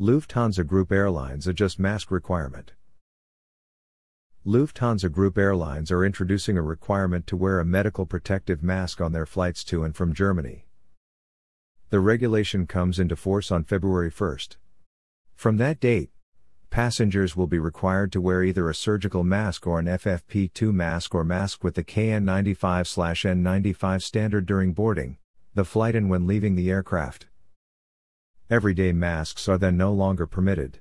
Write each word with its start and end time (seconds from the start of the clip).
Lufthansa 0.00 0.66
Group 0.66 0.90
Airlines 0.92 1.46
adjust 1.46 1.78
mask 1.78 2.10
requirement. 2.10 2.72
Lufthansa 4.46 5.12
Group 5.12 5.36
Airlines 5.36 5.90
are 5.90 6.06
introducing 6.06 6.56
a 6.56 6.62
requirement 6.62 7.26
to 7.26 7.36
wear 7.36 7.60
a 7.60 7.66
medical 7.66 8.06
protective 8.06 8.62
mask 8.62 9.02
on 9.02 9.12
their 9.12 9.26
flights 9.26 9.62
to 9.64 9.84
and 9.84 9.94
from 9.94 10.14
Germany. 10.14 10.64
The 11.90 12.00
regulation 12.00 12.66
comes 12.66 12.98
into 12.98 13.14
force 13.14 13.50
on 13.50 13.64
February 13.64 14.10
1st. 14.10 14.56
From 15.34 15.58
that 15.58 15.80
date, 15.80 16.08
passengers 16.70 17.36
will 17.36 17.46
be 17.46 17.58
required 17.58 18.10
to 18.12 18.22
wear 18.22 18.42
either 18.42 18.70
a 18.70 18.74
surgical 18.74 19.22
mask 19.22 19.66
or 19.66 19.80
an 19.80 19.84
FFP2 19.84 20.72
mask 20.72 21.14
or 21.14 21.24
mask 21.24 21.62
with 21.62 21.74
the 21.74 21.84
KN95/N95 21.84 24.02
standard 24.02 24.46
during 24.46 24.72
boarding, 24.72 25.18
the 25.54 25.66
flight 25.66 25.94
and 25.94 26.08
when 26.08 26.26
leaving 26.26 26.54
the 26.54 26.70
aircraft. 26.70 27.26
Everyday 28.50 28.90
masks 28.90 29.48
are 29.48 29.58
then 29.58 29.76
no 29.76 29.92
longer 29.92 30.26
permitted. 30.26 30.80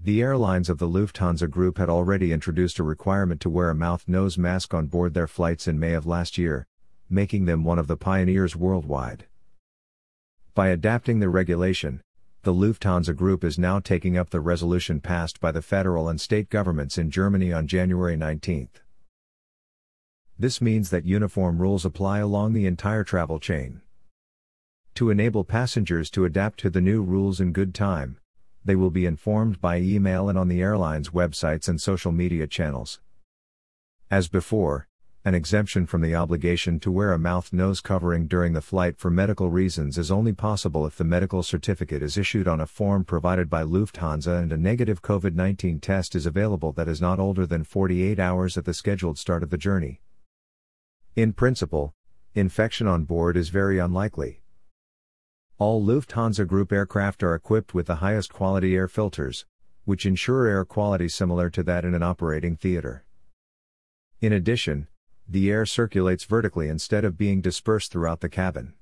The 0.00 0.20
airlines 0.20 0.68
of 0.68 0.78
the 0.78 0.88
Lufthansa 0.88 1.48
Group 1.48 1.78
had 1.78 1.88
already 1.88 2.32
introduced 2.32 2.80
a 2.80 2.82
requirement 2.82 3.40
to 3.42 3.48
wear 3.48 3.70
a 3.70 3.76
mouth 3.76 4.08
nose 4.08 4.36
mask 4.36 4.74
on 4.74 4.88
board 4.88 5.14
their 5.14 5.28
flights 5.28 5.68
in 5.68 5.78
May 5.78 5.92
of 5.92 6.04
last 6.04 6.36
year, 6.36 6.66
making 7.08 7.44
them 7.44 7.62
one 7.62 7.78
of 7.78 7.86
the 7.86 7.96
pioneers 7.96 8.56
worldwide. 8.56 9.26
By 10.56 10.70
adapting 10.70 11.20
the 11.20 11.28
regulation, 11.28 12.00
the 12.42 12.52
Lufthansa 12.52 13.14
Group 13.14 13.44
is 13.44 13.56
now 13.56 13.78
taking 13.78 14.18
up 14.18 14.30
the 14.30 14.40
resolution 14.40 15.00
passed 15.00 15.38
by 15.38 15.52
the 15.52 15.62
federal 15.62 16.08
and 16.08 16.20
state 16.20 16.50
governments 16.50 16.98
in 16.98 17.08
Germany 17.08 17.52
on 17.52 17.68
January 17.68 18.16
19. 18.16 18.68
This 20.36 20.60
means 20.60 20.90
that 20.90 21.04
uniform 21.04 21.62
rules 21.62 21.84
apply 21.84 22.18
along 22.18 22.52
the 22.52 22.66
entire 22.66 23.04
travel 23.04 23.38
chain. 23.38 23.80
To 24.98 25.10
enable 25.10 25.44
passengers 25.44 26.10
to 26.10 26.24
adapt 26.24 26.58
to 26.58 26.70
the 26.70 26.80
new 26.80 27.04
rules 27.04 27.40
in 27.40 27.52
good 27.52 27.72
time, 27.72 28.18
they 28.64 28.74
will 28.74 28.90
be 28.90 29.06
informed 29.06 29.60
by 29.60 29.78
email 29.78 30.28
and 30.28 30.36
on 30.36 30.48
the 30.48 30.60
airline's 30.60 31.10
websites 31.10 31.68
and 31.68 31.80
social 31.80 32.10
media 32.10 32.48
channels. 32.48 32.98
As 34.10 34.26
before, 34.26 34.88
an 35.24 35.36
exemption 35.36 35.86
from 35.86 36.00
the 36.00 36.16
obligation 36.16 36.80
to 36.80 36.90
wear 36.90 37.12
a 37.12 37.16
mouth 37.16 37.52
nose 37.52 37.80
covering 37.80 38.26
during 38.26 38.54
the 38.54 38.60
flight 38.60 38.98
for 38.98 39.08
medical 39.08 39.50
reasons 39.50 39.98
is 39.98 40.10
only 40.10 40.32
possible 40.32 40.84
if 40.84 40.96
the 40.96 41.04
medical 41.04 41.44
certificate 41.44 42.02
is 42.02 42.18
issued 42.18 42.48
on 42.48 42.60
a 42.60 42.66
form 42.66 43.04
provided 43.04 43.48
by 43.48 43.62
Lufthansa 43.62 44.42
and 44.42 44.52
a 44.52 44.56
negative 44.56 45.00
COVID 45.00 45.36
19 45.36 45.78
test 45.78 46.16
is 46.16 46.26
available 46.26 46.72
that 46.72 46.88
is 46.88 47.00
not 47.00 47.20
older 47.20 47.46
than 47.46 47.62
48 47.62 48.18
hours 48.18 48.58
at 48.58 48.64
the 48.64 48.74
scheduled 48.74 49.16
start 49.16 49.44
of 49.44 49.50
the 49.50 49.58
journey. 49.58 50.00
In 51.14 51.32
principle, 51.32 51.94
infection 52.34 52.88
on 52.88 53.04
board 53.04 53.36
is 53.36 53.50
very 53.50 53.78
unlikely. 53.78 54.42
All 55.60 55.84
Lufthansa 55.84 56.46
Group 56.46 56.70
aircraft 56.70 57.20
are 57.24 57.34
equipped 57.34 57.74
with 57.74 57.88
the 57.88 57.96
highest 57.96 58.32
quality 58.32 58.76
air 58.76 58.86
filters, 58.86 59.44
which 59.84 60.06
ensure 60.06 60.46
air 60.46 60.64
quality 60.64 61.08
similar 61.08 61.50
to 61.50 61.64
that 61.64 61.84
in 61.84 61.96
an 61.96 62.02
operating 62.02 62.54
theater. 62.54 63.04
In 64.20 64.32
addition, 64.32 64.86
the 65.28 65.50
air 65.50 65.66
circulates 65.66 66.22
vertically 66.22 66.68
instead 66.68 67.04
of 67.04 67.18
being 67.18 67.40
dispersed 67.40 67.90
throughout 67.90 68.20
the 68.20 68.28
cabin. 68.28 68.74